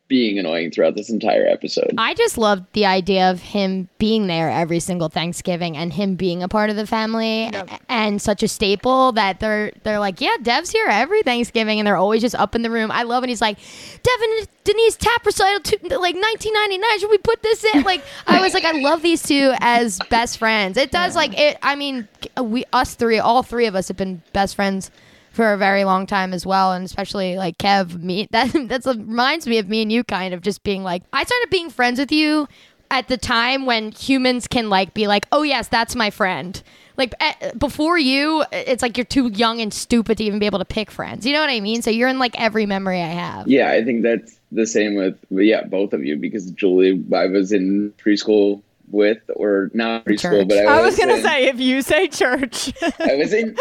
[0.08, 1.92] being annoying throughout this entire episode.
[1.98, 6.44] I just loved the idea of him being there every single Thanksgiving and him being
[6.44, 7.70] a part of the family Yep.
[7.90, 11.98] and such a staple that they're they're like, yeah, Dev's here every Thanksgiving and they're
[11.98, 12.92] always just up in the room.
[12.92, 13.30] I love it.
[13.30, 17.00] He's like, Dev and Denise tap recital to like 1999.
[17.00, 17.82] Should we put this in?
[17.84, 20.78] Like, I was like, I love these two as best friends.
[20.78, 21.58] It does like it.
[21.64, 22.08] I mean,
[22.40, 24.92] we us three, all three of us have been best friends
[25.36, 28.28] for a very long time as well, and especially like Kev, me.
[28.36, 31.50] That that's reminds me of me and you, kind of just being like, I started
[31.50, 32.48] being friends with you
[32.90, 36.62] at the time when humans can like be like, oh yes, that's my friend.
[36.98, 40.60] Like eh, before you, it's like you're too young and stupid to even be able
[40.60, 41.26] to pick friends.
[41.26, 41.82] You know what I mean?
[41.82, 43.48] So you're in like every memory I have.
[43.48, 47.52] Yeah, I think that's the same with yeah both of you because Julie, I was
[47.52, 50.48] in preschool with or not preschool, Church.
[50.50, 53.56] but I, I was gonna in- say if you say church, I was in,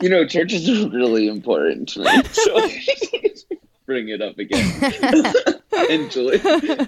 [0.00, 2.22] you know, church is really important to me.
[2.32, 2.68] So
[3.86, 4.70] bring it up again.
[5.90, 6.38] and Julie,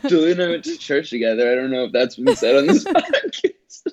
[0.09, 1.51] Julie and I went to church together.
[1.51, 3.53] I don't know if that's been said on this podcast.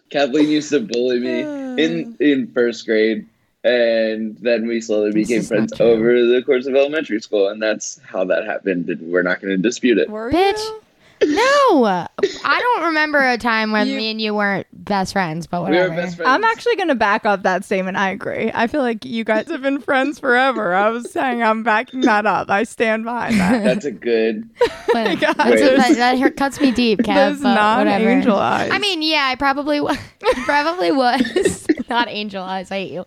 [0.09, 1.39] Kathleen used to bully me
[1.83, 3.27] in in first grade,
[3.63, 7.99] and then we slowly This became friends over the course of elementary school, and that's
[8.03, 8.89] how that happened.
[8.89, 10.09] And we're not going to dispute it.
[10.09, 10.57] were Bitch.
[10.59, 10.81] you?
[11.23, 15.47] No, I don't remember a time when You- me and you weren't best friends.
[15.47, 15.95] But We were whatever.
[15.95, 16.29] best friends.
[16.29, 17.97] I'm actually going to back up that statement.
[17.97, 18.51] I agree.
[18.53, 20.73] I feel like you guys have been friends forever.
[20.73, 22.49] I was saying I'm backing that up.
[22.49, 23.63] I stand behind that.
[23.63, 24.49] That's a good.
[24.93, 25.35] But God.
[25.37, 25.77] that's- Wait.
[25.77, 27.15] that, that hurt- cuts me deep, Kev.
[27.15, 28.03] Those but whatever.
[28.03, 28.71] non-angel eyes.
[28.73, 29.97] I mean, yeah, I probably was.
[30.45, 32.71] probably was not angel eyes.
[32.71, 33.05] I hate you.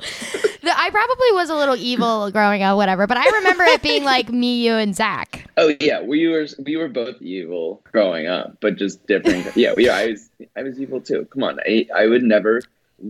[0.65, 3.07] The, I probably was a little evil growing up, whatever.
[3.07, 5.47] But I remember it being like me, you, and Zach.
[5.57, 9.55] Oh yeah, we were we were both evil growing up, but just different.
[9.57, 9.89] yeah, we.
[9.89, 11.27] I was I was evil too.
[11.27, 12.63] Come on, I I would never.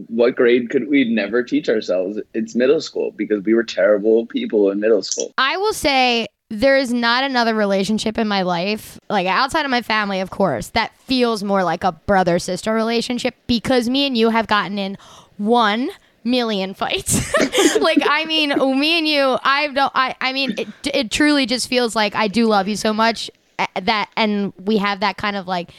[0.08, 2.18] What grade could we never teach ourselves?
[2.32, 5.32] It's middle school because we were terrible people in middle school.
[5.38, 9.82] I will say there is not another relationship in my life, like outside of my
[9.82, 14.30] family, of course, that feels more like a brother sister relationship because me and you
[14.30, 14.96] have gotten in
[15.36, 15.90] one
[16.24, 17.32] million fights.
[17.80, 19.92] like I mean, me and you, I don't.
[19.94, 23.30] I I mean, it, it truly just feels like I do love you so much
[23.58, 25.70] uh, that, and we have that kind of like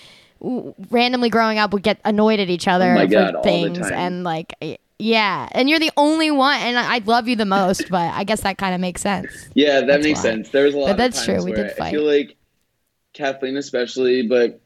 [0.42, 3.90] w- randomly growing up, we get annoyed at each other Oh for God, the things,
[3.92, 4.80] and like.
[4.98, 8.24] Yeah, and you're the only one, and I I love you the most, but I
[8.24, 9.50] guess that kind of makes sense.
[9.54, 10.24] Yeah, that That's makes why.
[10.24, 10.50] sense.
[10.52, 10.86] There was a lot.
[10.86, 11.88] But of that's true, we did fight.
[11.88, 12.38] I feel like
[13.12, 14.62] Kathleen, especially, but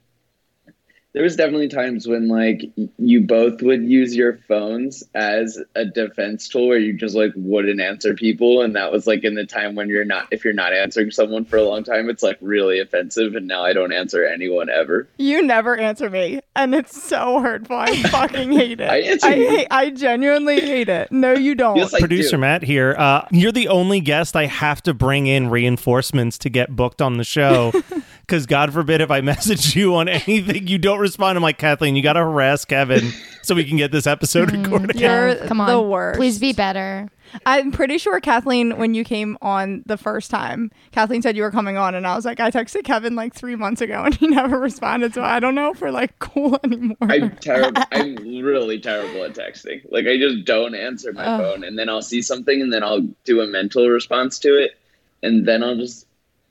[1.13, 2.61] there was definitely times when like
[2.97, 7.81] you both would use your phones as a defense tool where you just like wouldn't
[7.81, 10.73] answer people and that was like in the time when you're not if you're not
[10.73, 14.23] answering someone for a long time it's like really offensive and now i don't answer
[14.25, 17.75] anyone ever you never answer me, and it's so hurtful.
[17.75, 18.89] I fucking hate it.
[18.89, 21.11] I answer I, hate, I genuinely hate it.
[21.11, 21.77] No, you don't.
[21.77, 22.41] Yes, Producer do.
[22.41, 22.95] Matt here.
[22.97, 27.17] Uh, you're the only guest I have to bring in reinforcements to get booked on
[27.17, 27.73] the show.
[28.29, 31.35] Because God forbid if I message you on anything, you don't respond.
[31.35, 33.11] I'm like, Kathleen, you got to harass Kevin
[33.41, 34.99] so we can get this episode mm, recorded.
[34.99, 36.19] You're come on, the worst.
[36.19, 37.09] Please be better.
[37.47, 41.51] I'm pretty sure Kathleen, when you came on the first time, Kathleen said you were
[41.51, 44.27] coming on, and I was like, I texted Kevin like three months ago, and he
[44.29, 45.15] never responded.
[45.15, 46.97] So I don't know if we're like cool anymore.
[47.01, 51.41] i'm terrible i'm really terrible at texting like i just don't answer my Ugh.
[51.41, 54.77] phone and then i'll see something and then i'll do a mental response to it
[55.23, 56.05] and then i'll just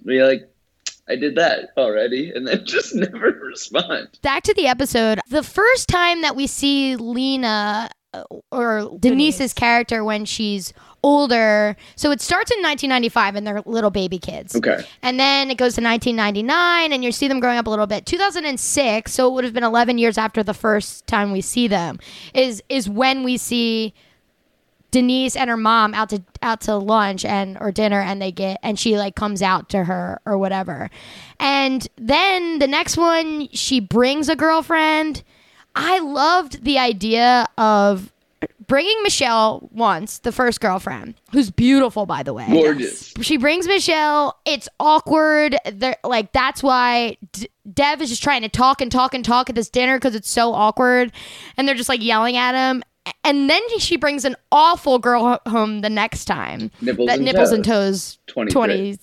[0.05, 0.49] be like
[1.09, 5.21] i did that already and then just never respond Back to the episode.
[5.31, 9.55] The first time that we see Lena uh, or Denise's Denise.
[9.55, 14.57] character when she's older, so it starts in 1995 and they're little baby kids.
[14.57, 17.87] okay And then it goes to 1999, and you see them growing up a little
[17.87, 18.07] bit.
[18.07, 21.99] 2006, so it would have been 11 years after the first time we see them,
[22.35, 23.94] is is when we see
[24.90, 28.59] Denise and her mom out to out to lunch and or dinner and they get
[28.62, 30.90] and she like comes out to her or whatever.
[31.40, 35.22] And then the next one she brings a girlfriend.
[35.74, 38.12] I loved the idea of
[38.66, 42.46] bringing Michelle once, the first girlfriend, who's beautiful by the way.
[42.48, 43.12] Gorgeous.
[43.20, 44.38] She brings Michelle.
[44.44, 45.57] It's awkward.
[45.70, 49.48] They're, like that's why D- Dev is just trying to talk and talk and talk
[49.48, 51.12] at this dinner because it's so awkward,
[51.57, 52.83] and they're just like yelling at him.
[53.25, 56.71] And then she brings an awful girl home the next time.
[56.81, 57.53] Nipples that and nipples toes.
[57.53, 58.53] and toes 23.
[58.53, 58.99] 20.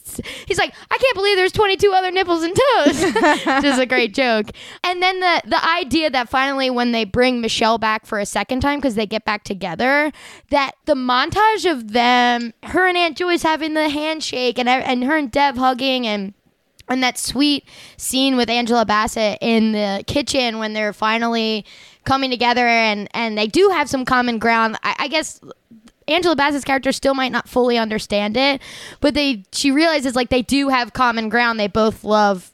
[0.47, 3.03] He's like, I can't believe there's 22 other nipples and toes.
[3.45, 4.47] Which is a great joke.
[4.83, 8.61] And then the the idea that finally when they bring Michelle back for a second
[8.61, 10.11] time because they get back together,
[10.49, 15.17] that the montage of them, her and Aunt Joyce having the handshake and and her
[15.17, 16.33] and Dev hugging and
[16.87, 21.65] and that sweet scene with Angela Bassett in the kitchen when they're finally
[22.05, 24.77] coming together and and they do have some common ground.
[24.83, 25.41] I, I guess
[26.07, 28.61] Angela Bassett's character still might not fully understand it,
[29.01, 31.59] but they she realizes like they do have common ground.
[31.59, 32.51] They both love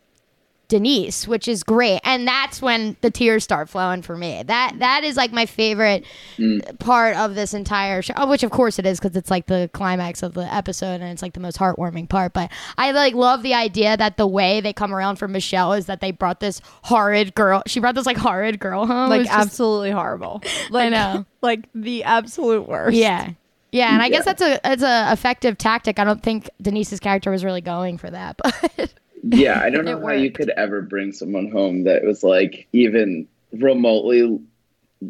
[0.72, 4.42] Denise, which is great, and that's when the tears start flowing for me.
[4.44, 6.06] That that is like my favorite
[6.38, 6.80] mm.
[6.80, 9.70] part of this entire show, oh, which of course it is because it's like the
[9.74, 12.32] climax of the episode and it's like the most heartwarming part.
[12.32, 15.88] But I like love the idea that the way they come around for Michelle is
[15.88, 17.64] that they brought this horrid girl.
[17.68, 19.10] She brought this like horrid girl home.
[19.10, 20.42] Like was just- absolutely horrible.
[20.70, 21.26] Like, know.
[21.42, 22.96] like the absolute worst.
[22.96, 23.32] Yeah.
[23.72, 25.98] Yeah, and I guess that's a that's a effective tactic.
[25.98, 30.00] I don't think Denise's character was really going for that, but Yeah, I don't know
[30.00, 34.40] how you could ever bring someone home that was like even remotely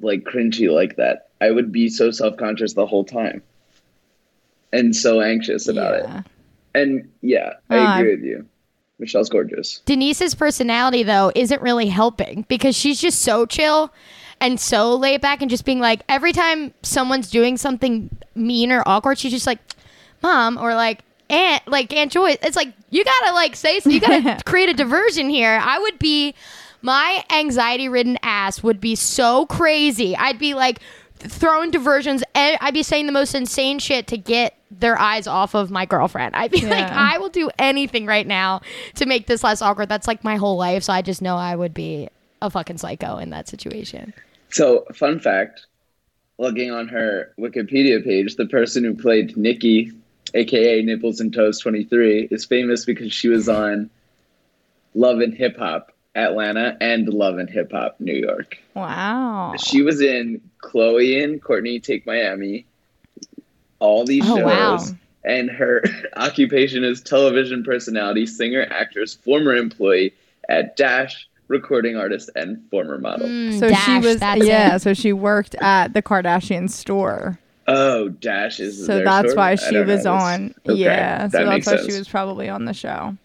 [0.01, 1.29] like cringy like that.
[1.39, 3.41] I would be so self conscious the whole time
[4.73, 6.19] and so anxious about Yeah.
[6.19, 6.25] it.
[6.73, 8.45] And yeah, I Uh, agree with you.
[8.99, 9.81] Michelle's gorgeous.
[9.85, 13.91] Denise's personality though isn't really helping because she's just so chill
[14.39, 18.83] and so laid back and just being like every time someone's doing something mean or
[18.85, 19.59] awkward, she's just like,
[20.21, 22.37] "Mom," or like Aunt, like Aunt Joy.
[22.41, 23.89] It's like you gotta like say so.
[23.89, 25.59] You gotta create a diversion here.
[25.61, 26.35] I would be.
[26.83, 30.15] My anxiety ridden ass would be so crazy.
[30.17, 30.79] I'd be like
[31.19, 32.23] throwing diversions.
[32.33, 35.85] And I'd be saying the most insane shit to get their eyes off of my
[35.85, 36.35] girlfriend.
[36.35, 38.61] I'd be like, I will do anything right now
[38.95, 39.89] to make this less awkward.
[39.89, 40.83] That's like my whole life.
[40.83, 42.09] So I just know I would be
[42.41, 44.13] a fucking psycho in that situation.
[44.49, 45.67] So, fun fact
[46.37, 49.91] looking on her Wikipedia page, the person who played Nikki,
[50.33, 53.89] aka Nipples and Toes 23, is famous because she was on
[54.95, 58.57] Love and Hip Hop Atlanta and Love and Hip Hop New York.
[58.75, 59.53] Wow.
[59.63, 62.65] She was in Khloé and Kourtney Take Miami,
[63.79, 64.45] all these Oh, shows.
[64.45, 64.79] wow.
[65.23, 65.83] And her
[66.17, 70.13] occupation is television personality, singer, actress, former employee
[70.49, 73.27] at Dash, recording artist, and former model.
[73.27, 74.81] Mm, So Dash, she was that's yeah, it.
[74.81, 77.37] so she worked at the Kardashian store.
[77.71, 80.53] Oh, Dash is So that's why she don't know was on.
[80.67, 81.91] Okay, Yeah, so that's why sense.
[81.91, 83.15] she was probably on the show.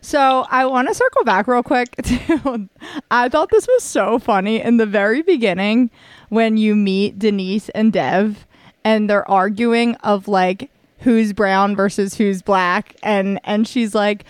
[0.00, 1.94] So I want to circle back real quick.
[2.02, 2.68] To,
[3.10, 5.90] I thought this was so funny in the very beginning
[6.28, 8.46] when you meet Denise and Dev,
[8.84, 14.24] and they're arguing of like who's brown versus who's black, and and she's like.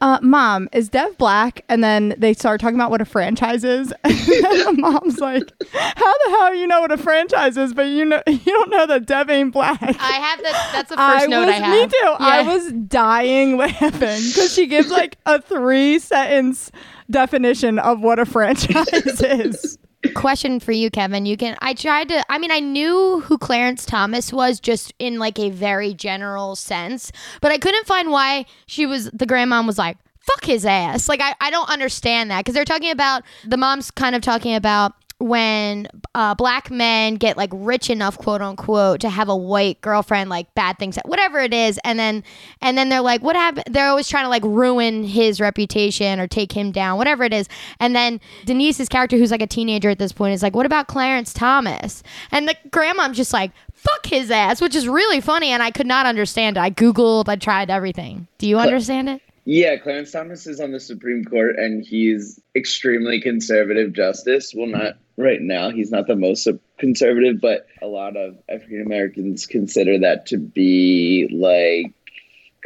[0.00, 1.64] Uh, mom, is Dev black?
[1.68, 3.92] And then they start talking about what a franchise is.
[4.04, 7.84] And then the mom's like, "How the hell you know what a franchise is, but
[7.84, 11.28] you know you don't know that Dev ain't black?" I have the that's the first
[11.28, 11.70] note was, I have.
[11.72, 12.14] Me too.
[12.18, 16.70] I was dying laughing because she gives like a three sentence
[17.10, 18.88] definition of what a franchise
[19.22, 19.78] is.
[20.14, 21.26] Question for you, Kevin.
[21.26, 21.56] You can.
[21.60, 22.24] I tried to.
[22.32, 27.12] I mean, I knew who Clarence Thomas was just in like a very general sense,
[27.40, 29.10] but I couldn't find why she was.
[29.12, 32.64] The grandmom was like, "Fuck his ass." Like, I I don't understand that because they're
[32.64, 37.88] talking about the mom's kind of talking about when uh, black men get like rich
[37.88, 41.98] enough quote unquote to have a white girlfriend like bad things whatever it is and
[41.98, 42.22] then
[42.60, 43.64] and then they're like what happened?
[43.70, 47.48] They're always trying to like ruin his reputation or take him down whatever it is.
[47.80, 50.86] And then denise's character who's like a teenager at this point is like what about
[50.86, 52.02] clarence thomas?
[52.30, 55.86] And the grandma's just like fuck his ass which is really funny and i could
[55.86, 56.60] not understand it.
[56.60, 58.28] I googled i tried everything.
[58.36, 59.22] Do you understand it?
[59.48, 64.52] Yeah, Clarence Thomas is on the Supreme Court and he's extremely conservative justice.
[64.52, 65.70] Will not right now.
[65.70, 66.46] He's not the most
[66.78, 71.92] conservative, but a lot of African Americans consider that to be like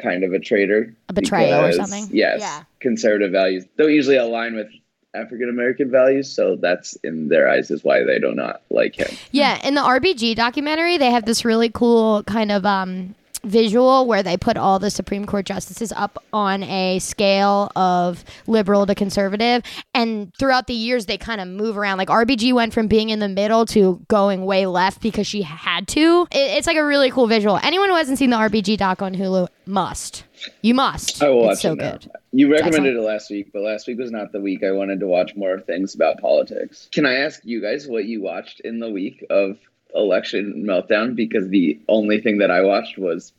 [0.01, 0.95] kind of a traitor.
[1.09, 2.09] A betrayal or something?
[2.11, 2.41] Yes.
[2.41, 2.65] Yeah.
[2.81, 4.69] Conservative values don't usually align with
[5.15, 9.17] African American values, so that's in their eyes is why they do not like him.
[9.33, 14.23] Yeah, in the RBG documentary, they have this really cool kind of um visual where
[14.23, 19.63] they put all the Supreme Court justices up on a scale of liberal to conservative.
[19.95, 21.99] And throughout the years, they kind of move around.
[21.99, 25.89] Like RBG went from being in the middle to going way left because she had
[25.89, 26.27] to.
[26.31, 27.59] It, it's like a really cool visual.
[27.63, 30.25] Anyone who hasn't seen the RBG doc on Hulu must.
[30.63, 31.23] You must.
[31.23, 31.93] I will watch it's so it now.
[31.93, 32.11] good.
[32.33, 35.07] You recommended it last week, but last week was not the week I wanted to
[35.07, 36.89] watch more things about politics.
[36.93, 39.59] Can I ask you guys what you watched in the week of
[39.95, 41.15] election meltdown?
[41.15, 43.33] Because the only thing that I watched was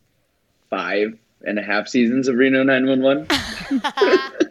[0.70, 3.28] five and a half seasons of Reno 911.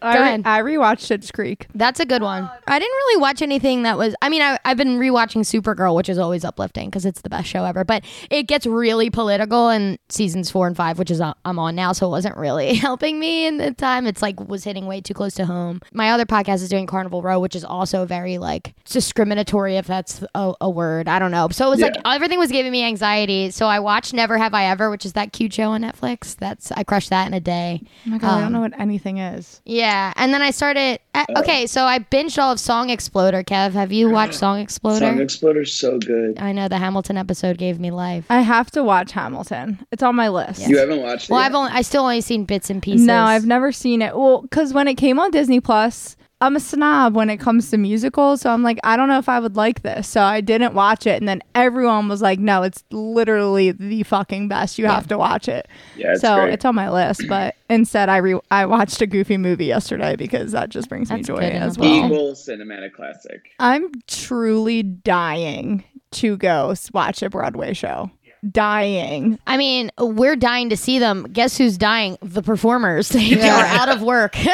[0.00, 0.42] I, Go re- ahead.
[0.44, 1.66] I rewatched Schitt's Creek.
[1.74, 2.48] That's a good one.
[2.66, 4.14] I didn't really watch anything that was.
[4.22, 7.48] I mean, I, I've been rewatching Supergirl, which is always uplifting because it's the best
[7.48, 7.84] show ever.
[7.84, 11.74] But it gets really political in seasons four and five, which is uh, I'm on
[11.74, 14.06] now, so it wasn't really helping me in the time.
[14.06, 15.80] It's like was hitting way too close to home.
[15.92, 20.22] My other podcast is doing Carnival Row, which is also very like discriminatory, if that's
[20.34, 21.08] a, a word.
[21.08, 21.48] I don't know.
[21.50, 23.50] So it was like everything was giving me anxiety.
[23.50, 26.36] So I watched Never Have I Ever, which is that cute show on Netflix.
[26.36, 27.82] That's I crushed that in a day.
[28.06, 29.60] Oh my god, I Um, don't know what anything is.
[29.64, 31.00] Yeah, and then I started.
[31.14, 33.42] Uh, okay, so I binged all of Song Exploder.
[33.42, 35.00] Kev, have you watched Song Exploder?
[35.00, 36.38] Song Exploder's so good.
[36.38, 38.26] I know the Hamilton episode gave me life.
[38.30, 39.84] I have to watch Hamilton.
[39.90, 40.68] It's on my list.
[40.68, 41.32] You haven't watched it?
[41.32, 41.46] Well, yet?
[41.46, 43.06] I've only I still only seen bits and pieces.
[43.06, 44.16] No, I've never seen it.
[44.16, 47.76] Well, because when it came on Disney Plus, I'm a snob when it comes to
[47.76, 48.42] musicals.
[48.42, 50.06] So I'm like, I don't know if I would like this.
[50.06, 51.20] So I didn't watch it.
[51.20, 54.78] And then everyone was like, no, it's literally the fucking best.
[54.78, 55.66] You have to watch it.
[55.96, 56.54] Yeah, it's so great.
[56.54, 57.22] it's on my list.
[57.28, 61.22] But instead, I re- I watched a Goofy movie yesterday because that just brings me
[61.22, 62.06] joy as well.
[62.06, 63.50] Eagle cinematic classic.
[63.58, 68.10] I'm truly dying to go watch a Broadway show.
[68.48, 69.38] Dying.
[69.46, 71.24] I mean, we're dying to see them.
[71.32, 72.18] Guess who's dying?
[72.22, 73.08] The performers.
[73.38, 74.34] They are out of work.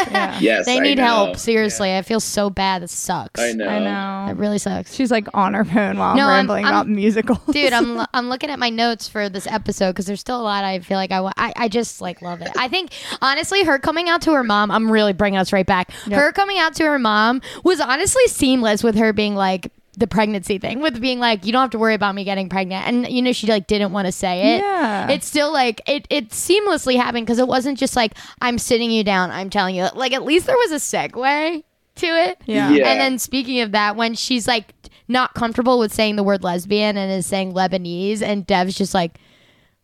[0.41, 1.37] Yes, they need help.
[1.37, 2.83] Seriously, I feel so bad.
[2.83, 3.41] This sucks.
[3.41, 3.67] I know.
[3.67, 4.33] I know.
[4.33, 4.95] It really sucks.
[4.95, 7.39] She's like on her phone while No, I'm I'm- rambling I'm- about musicals.
[7.51, 10.43] Dude, I'm lo- I'm looking at my notes for this episode because there's still a
[10.43, 12.51] lot I feel like I, wa- I I just like love it.
[12.57, 12.91] I think
[13.23, 15.91] honestly, her coming out to her mom, I'm really bringing us right back.
[15.93, 20.59] Her coming out to her mom was honestly seamless with her being like the pregnancy
[20.59, 23.23] thing, with being like, you don't have to worry about me getting pregnant, and you
[23.23, 24.61] know she like didn't want to say it.
[24.61, 25.09] Yeah.
[25.09, 29.05] it's still like it it seamlessly happened because it wasn't just like I'm sitting you
[29.05, 29.89] down, I'm telling you.
[29.95, 31.65] Like at least there was a segue
[31.97, 32.39] to it.
[32.47, 32.71] Yeah.
[32.71, 32.89] Yeah.
[32.89, 34.75] And then speaking of that, when she's like
[35.09, 39.19] not comfortable with saying the word lesbian and is saying Lebanese, and Dev's just like,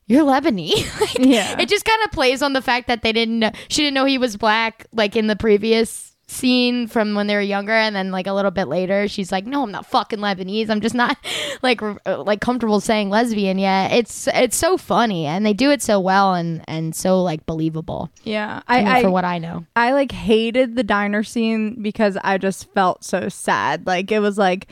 [0.06, 1.60] "You're Lebanese." like, Yeah.
[1.60, 3.38] It just kind of plays on the fact that they didn't.
[3.38, 7.34] Know, she didn't know he was black, like in the previous scene from when they
[7.34, 10.20] were younger, and then like a little bit later, she's like, "No, I'm not fucking
[10.20, 10.70] Lebanese.
[10.70, 11.16] I'm just not
[11.62, 15.70] like r- uh, like comfortable saying lesbian yet." It's it's so funny, and they do
[15.70, 18.62] it so well and and so like believable yeah.
[18.68, 19.66] I, I, I for what I know.
[19.74, 23.86] I like hated the diner scene because I just felt so sad.
[23.86, 24.68] Like it was like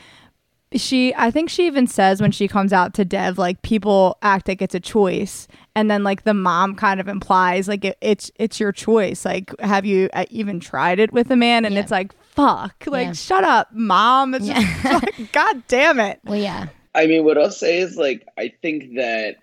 [0.74, 4.48] she I think she even says when she comes out to Dev like people act
[4.48, 8.30] like it's a choice and then like the mom kind of implies like it, it's
[8.36, 9.24] it's your choice.
[9.24, 11.80] Like have you uh, even tried it with a man and Yeah.
[11.80, 12.84] it's like fuck.
[12.86, 13.12] Like Yeah.
[13.14, 14.34] shut up, mom.
[14.34, 16.20] It's just like, god damn it.
[16.24, 16.66] Well, yeah.
[16.94, 19.36] I mean, what I'll say is like I think that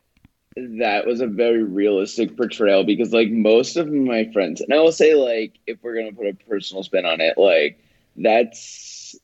[0.58, 4.92] that was a very realistic portrayal because like most of my friends, and I will
[4.92, 7.80] say like if we're gonna put a personal spin on it, like
[8.18, 8.60] that's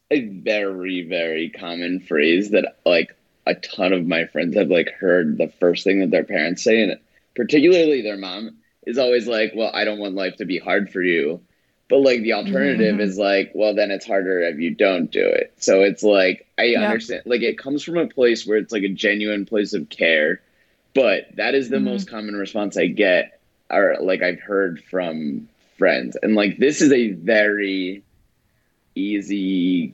[0.10, 5.38] a very very common phrase that like a ton of my friends have like heard
[5.38, 7.00] the first thing that their parents say, and
[7.36, 11.02] particularly their mom is always like, "Well, I don't want life to be hard for
[11.02, 11.42] you."
[11.90, 13.02] But like the alternative mm-hmm.
[13.02, 15.54] is like, well, then it's harder if you don't do it.
[15.58, 18.90] So it's like I understand, like it comes from a place where it's like a
[18.90, 20.42] genuine place of care,
[20.96, 21.86] but that is the mm-hmm.
[21.86, 26.94] most common response I get, or like I've heard from friends, and like this is
[26.94, 28.04] a very
[28.96, 29.94] easy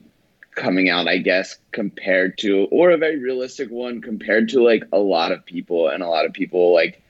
[0.54, 4.98] coming out, I guess, compared to, or a very realistic one compared to like a
[4.98, 7.02] lot of people, and a lot of people like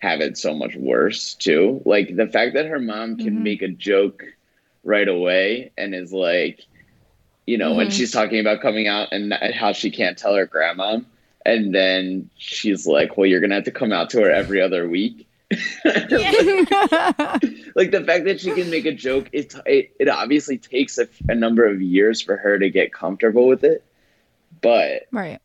[0.00, 1.82] have it so much worse too.
[1.84, 3.42] Like the fact that her mom can Mhm.
[3.42, 4.24] make a joke
[4.84, 6.60] right away and is like,
[7.46, 7.90] you know, when Mhm.
[7.90, 11.00] she's talking about coming out and and how she can't tell her grandma,
[11.44, 14.88] and then she's like, "Well, you're gonna have to come out to her every other
[14.88, 15.26] week."
[17.74, 21.08] like the fact that she can make a joke, it it, it obviously takes a,
[21.28, 23.84] a number of years for her to get comfortable with it,
[24.60, 25.40] but right.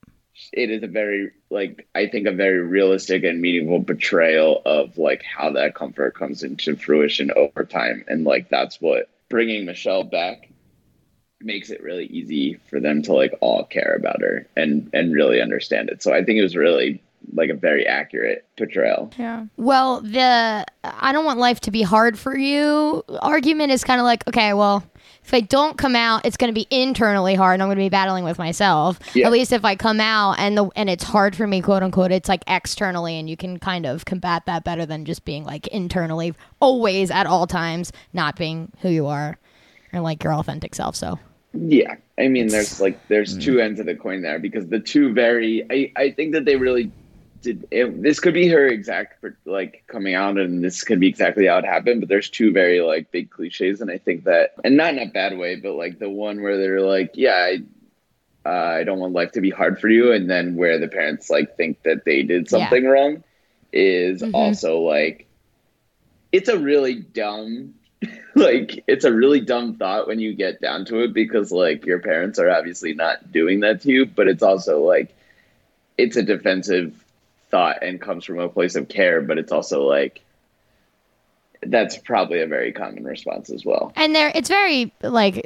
[0.53, 5.23] it is a very like I think a very realistic and meaningful portrayal of like
[5.23, 10.49] how that comfort comes into fruition over time, and like that's what bringing Michelle back
[11.39, 15.41] makes it really easy for them to like all care about her and and really
[15.41, 16.01] understand it.
[16.01, 17.01] So I think it was really
[17.33, 19.11] like a very accurate portrayal.
[19.17, 19.45] Yeah.
[19.57, 24.05] Well, the I don't want life to be hard for you argument is kind of
[24.05, 24.83] like, okay, well,
[25.23, 27.83] if I don't come out, it's going to be internally hard, and I'm going to
[27.83, 28.97] be battling with myself.
[29.13, 29.25] Yeah.
[29.25, 32.11] At least if I come out and the and it's hard for me, quote unquote,
[32.11, 35.67] it's like externally, and you can kind of combat that better than just being like
[35.67, 39.37] internally, always at all times, not being who you are
[39.91, 40.95] and like your authentic self.
[40.95, 41.19] So
[41.53, 43.41] Yeah, I mean, there's like there's mm.
[43.41, 45.65] two ends of the coin there because the two very.
[45.69, 46.91] I I think that they really
[47.41, 47.67] did.
[47.71, 51.57] It, this could be her exact like coming out, and this could be exactly how
[51.57, 52.01] it happened.
[52.01, 55.05] But there's two very like big cliches, and I think that, and not in a
[55.11, 57.57] bad way, but like the one where they're like, yeah, I.
[58.45, 61.29] Uh, I don't want life to be hard for you, and then where the parents
[61.29, 62.49] like think that they did Yeah.
[62.49, 63.23] something wrong
[63.73, 64.33] is Mhm.
[64.33, 65.27] also like
[66.31, 67.73] it's a really dumb
[68.35, 71.99] like it's a really dumb thought when you get down to it because like your
[71.99, 75.15] parents are obviously not doing that to you but it's also like
[75.97, 76.93] it's a defensive
[77.49, 80.21] thought and comes from a place of care but it's also like
[81.63, 85.43] that's probably a very common response as well and there, it's very like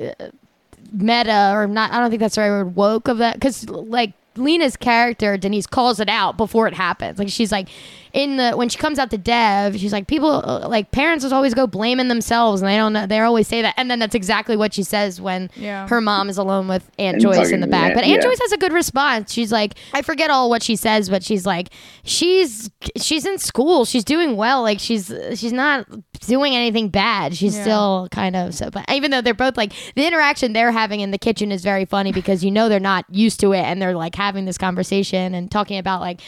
[0.91, 1.91] meta or not.
[1.91, 2.75] I don't think that's the right word.
[2.75, 7.19] Woke of that because like Lena's character Denise calls it out before it happens.
[7.19, 7.67] Like she's like
[8.13, 11.33] in the when she comes out to Dev, she's like people uh, like parents just
[11.33, 13.05] always go blaming themselves and they don't know.
[13.07, 15.87] They always say that, and then that's exactly what she says when Yeah.
[15.89, 17.87] her mom is alone with Aunt And Joyce in the back.
[17.87, 18.21] Aunt- But Aunt yeah.
[18.21, 19.31] Joyce has a good response.
[19.33, 21.69] She's like, I forget all what she says, but she's like,
[22.03, 23.85] she's she's in school.
[23.85, 24.61] She's doing well.
[24.61, 25.85] Like she's she's not
[26.27, 27.35] doing anything bad.
[27.35, 27.61] She's Yeah.
[27.63, 28.69] still kind of so.
[28.69, 31.85] But even though they're both like the interaction they're having in the kitchen is very
[31.85, 35.33] funny because you know they're not used to it and they're like having this conversation
[35.35, 36.21] and talking about like,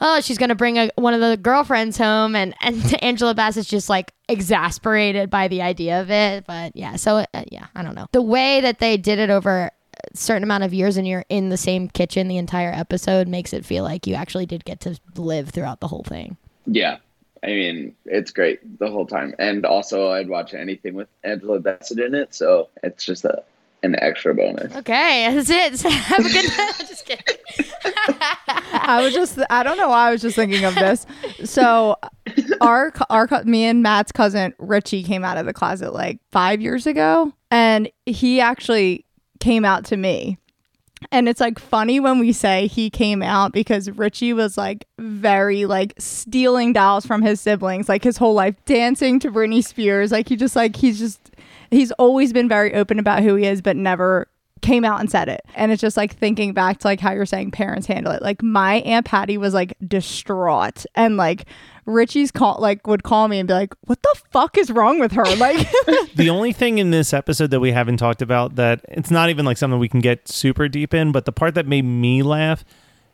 [0.00, 3.88] oh, she's gonna bring a, one of the girlfriends home and and Angela Bassett's just
[3.88, 6.46] like exasperated by the idea of it.
[6.46, 9.70] But yeah, so uh, yeah, I don't know the way that they did it over
[10.12, 13.52] a certain amount of years and you're in the same kitchen the entire episode makes
[13.52, 16.36] it feel like you actually did get to live throughout the whole thing.
[16.66, 16.96] yeah
[17.42, 21.98] i mean it's great the whole time and also i'd watch anything with angela bassett
[21.98, 23.42] in it so it's just a
[23.82, 25.80] an extra bonus Okay, that's it.
[25.92, 26.74] Have a good night.
[26.80, 27.36] Just kidding.
[28.72, 31.06] I was just I don't know why I was just thinking of this.
[31.44, 31.96] So
[32.60, 36.86] our our me and Matt's cousin Richie came out of the closet like 5 years
[36.86, 39.06] ago and he actually
[39.38, 40.38] came out to me.
[41.10, 45.64] And it's like funny when we say he came out because Richie was like very
[45.66, 50.12] like stealing dolls from his siblings like his whole life dancing to Britney Spears.
[50.12, 51.30] Like he just like he's just
[51.70, 54.28] he's always been very open about who he is but never
[54.62, 55.42] came out and said it.
[55.54, 58.22] And it's just like thinking back to like how you're saying parents handle it.
[58.22, 61.46] Like my Aunt Patty was like distraught and like
[61.86, 65.12] Richie's call like would call me and be like, What the fuck is wrong with
[65.12, 65.24] her?
[65.40, 65.56] Like
[66.16, 69.44] the only thing in this episode that we haven't talked about that it's not even
[69.46, 72.64] like something we can get super deep in, but the part that made me laugh,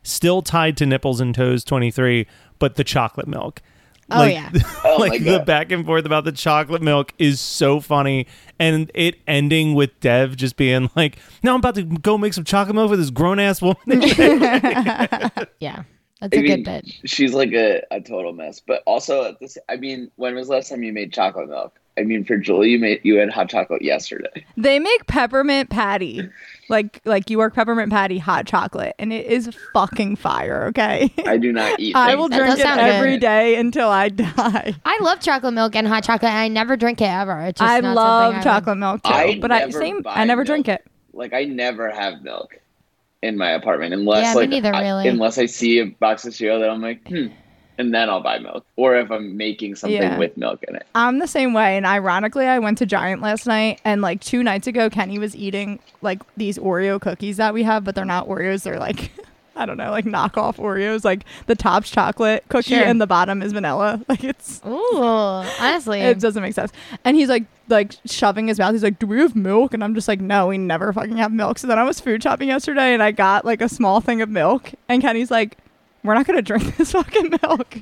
[0.03, 2.27] still tied to nipples and toes 23,
[2.59, 3.63] but the chocolate milk.
[4.11, 4.51] Oh, like, yeah.
[4.85, 8.27] Oh, like my the back and forth about the chocolate milk is so funny,
[8.59, 12.45] and it ending with Dev just being like, "Now I'm about to go make some
[12.45, 13.77] chocolate milk for this grown ass woman."
[15.61, 15.83] Yeah,
[16.21, 16.93] that's I a mean, good bit.
[17.05, 18.61] She's like a, a total mess.
[18.65, 21.79] But also at this I mean, when was the last time you made chocolate milk?
[21.99, 24.45] I mean for Julie you made you had hot chocolate yesterday.
[24.57, 26.29] they make peppermint patty.
[26.69, 31.13] Like like you work peppermint patty hot chocolate and it is fucking fire, okay?
[31.27, 33.21] I do not eat I will drink it sound every good.
[33.21, 34.75] day until I die.
[34.85, 37.41] I love chocolate milk and hot chocolate, and I never drink it ever.
[37.43, 39.13] It's just I not love something I chocolate milk too.
[39.13, 40.47] I but I never same I never milk.
[40.49, 40.85] drink it.
[41.13, 42.59] like I never have milk
[43.23, 45.09] in my apartment unless Yeah, like neither, I- really.
[45.09, 47.29] unless I see a box of cereal that I'm like, hmm,
[47.79, 48.65] and then I'll buy milk.
[48.77, 50.19] Or if I'm making something Yeah.
[50.19, 50.87] with milk in it.
[50.95, 51.77] I'm the same way.
[51.77, 55.35] And ironically, I went to Giant last night, and like two nights ago, Kenny was
[55.37, 58.63] eating like these Oreo cookies that we have, but they're not Oreos.
[58.63, 59.11] They're like,
[59.59, 61.03] I don't know, like knockoff Oreos.
[61.05, 62.85] Like the top's chocolate cookie Sure.
[62.85, 64.01] and the bottom is vanilla.
[64.09, 64.61] Like it's.
[64.67, 66.73] Ooh, honestly, It doesn't make sense.
[67.05, 68.73] And he's like, like shoving his mouth.
[68.75, 71.33] He's like, "Do we have milk?" And I'm just like, "No, we never fucking have
[71.33, 74.23] milk." So then I was food shopping yesterday, and I got like a small thing
[74.23, 74.71] of milk.
[74.89, 75.59] And Kenny's like,
[76.07, 77.77] "We're not gonna drink this fucking milk."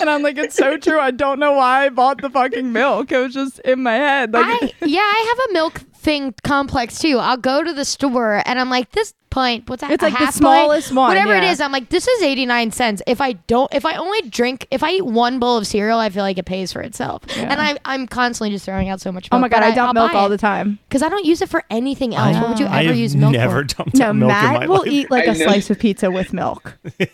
[0.00, 0.98] And I'm like, "It's so true.
[1.00, 3.12] I don't know why I bought the fucking milk.
[3.12, 6.98] It was just in my head." Like, I yeah, I have a milk thing complex
[7.00, 7.18] too.
[7.18, 9.90] I'll go to the store and I'm like, this pint, what's that?
[9.90, 10.96] It's a like the half smallest pint?
[10.96, 11.50] one, whatever it yeah.
[11.50, 11.60] is.
[11.60, 13.02] I'm like, this is eighty nine cents.
[13.06, 16.08] If I don't, if I only drink, if I eat one bowl of cereal, I
[16.08, 17.24] feel like it pays for itself.
[17.36, 17.42] Yeah.
[17.50, 19.28] And I, I'm constantly just throwing out so much.
[19.32, 20.78] Oh milk, oh my god, but I dump milk all the time.
[20.88, 22.36] because I don't use it for anything else.
[22.36, 23.64] What would you I ever have use milk never for?
[23.64, 24.86] dumped No, out milk in my Matt will life.
[24.86, 25.44] eat like I a know.
[25.46, 26.78] slice of pizza with milk.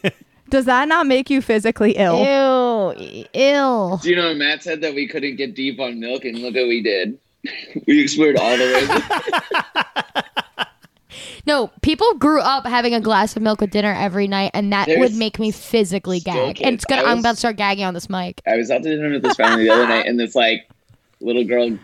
[0.55, 2.95] Does that not make you physically ill?
[2.97, 3.97] Ew, ill.
[3.97, 6.69] Do you know Matt said that we couldn't get deep on milk and look what
[6.69, 7.19] we did?
[7.89, 9.03] we explored all the
[10.15, 10.23] way.
[11.47, 14.87] No, people grew up having a glass of milk with dinner every night, and that
[14.87, 16.57] There's would make me physically gag.
[16.57, 16.67] kids.
[16.67, 17.03] And it's gonna.
[17.03, 18.41] I I'm about to start gagging on this mic.
[18.47, 20.71] I was out to dinner with this family the other night and this like
[21.21, 21.77] little girl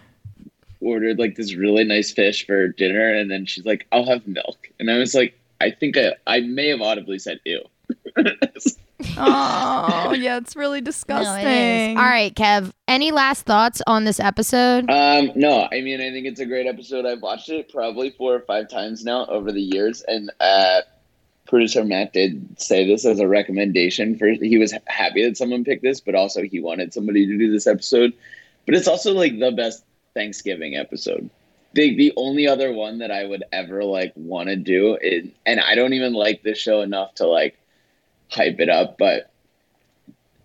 [0.81, 4.71] ordered like this really nice fish for dinner, and then she's like, "I'll have milk,"
[4.79, 7.62] and I was like, I think I I may have audibly said "ew."
[9.16, 11.47] Oh, yeah, it's really No, disgusting.
[11.47, 11.97] it is.
[11.97, 12.70] All right, Kev.
[12.86, 14.91] Any last thoughts on this episode?
[14.91, 17.07] Um, no, I mean, I think it's a great episode.
[17.07, 20.80] I've watched it probably four or five times now over the years, and uh,
[21.47, 24.28] producer Matt did say this as a recommendation for.
[24.28, 27.66] He was happy that someone picked this, but also he wanted somebody to do this
[27.66, 28.12] episode.
[28.66, 29.84] But it's also like the best
[30.14, 31.30] Thanksgiving episode.
[31.72, 35.61] The the only other one that I would ever like want to do is, and
[35.61, 37.57] I don't even like this show enough to like
[38.31, 39.31] hype it up, but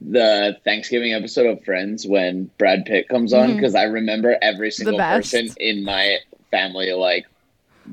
[0.01, 3.55] the Thanksgiving episode of Friends when Brad Pitt comes on mm-hmm.
[3.57, 6.17] because I remember every single person in my
[6.51, 7.25] family like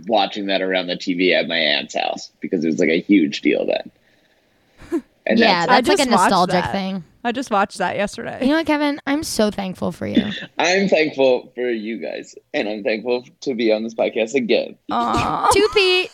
[0.07, 3.40] watching that around the TV at my aunt's house because it was like a huge
[3.40, 5.03] deal then.
[5.24, 7.05] And yeah, that's, I that's like a nostalgic thing.
[7.22, 8.40] I just watched that yesterday.
[8.40, 9.01] You know what, Kevin?
[9.07, 10.32] I'm so thankful for you.
[10.59, 14.76] I'm thankful for you guys, and I'm thankful to be on this podcast again.
[15.53, 16.11] Two Pete.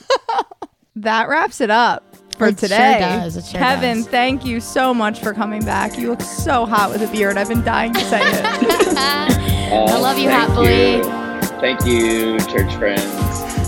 [0.96, 2.98] that wraps it up for It sure today.
[3.00, 4.08] does, it sure Kevin, does.
[4.08, 5.98] thank you so much for coming back.
[5.98, 7.36] You look so hot with a beard.
[7.36, 8.44] I've been dying to say it.
[9.72, 11.02] I love you, thank happily.
[11.60, 13.27] Thank you, church friends.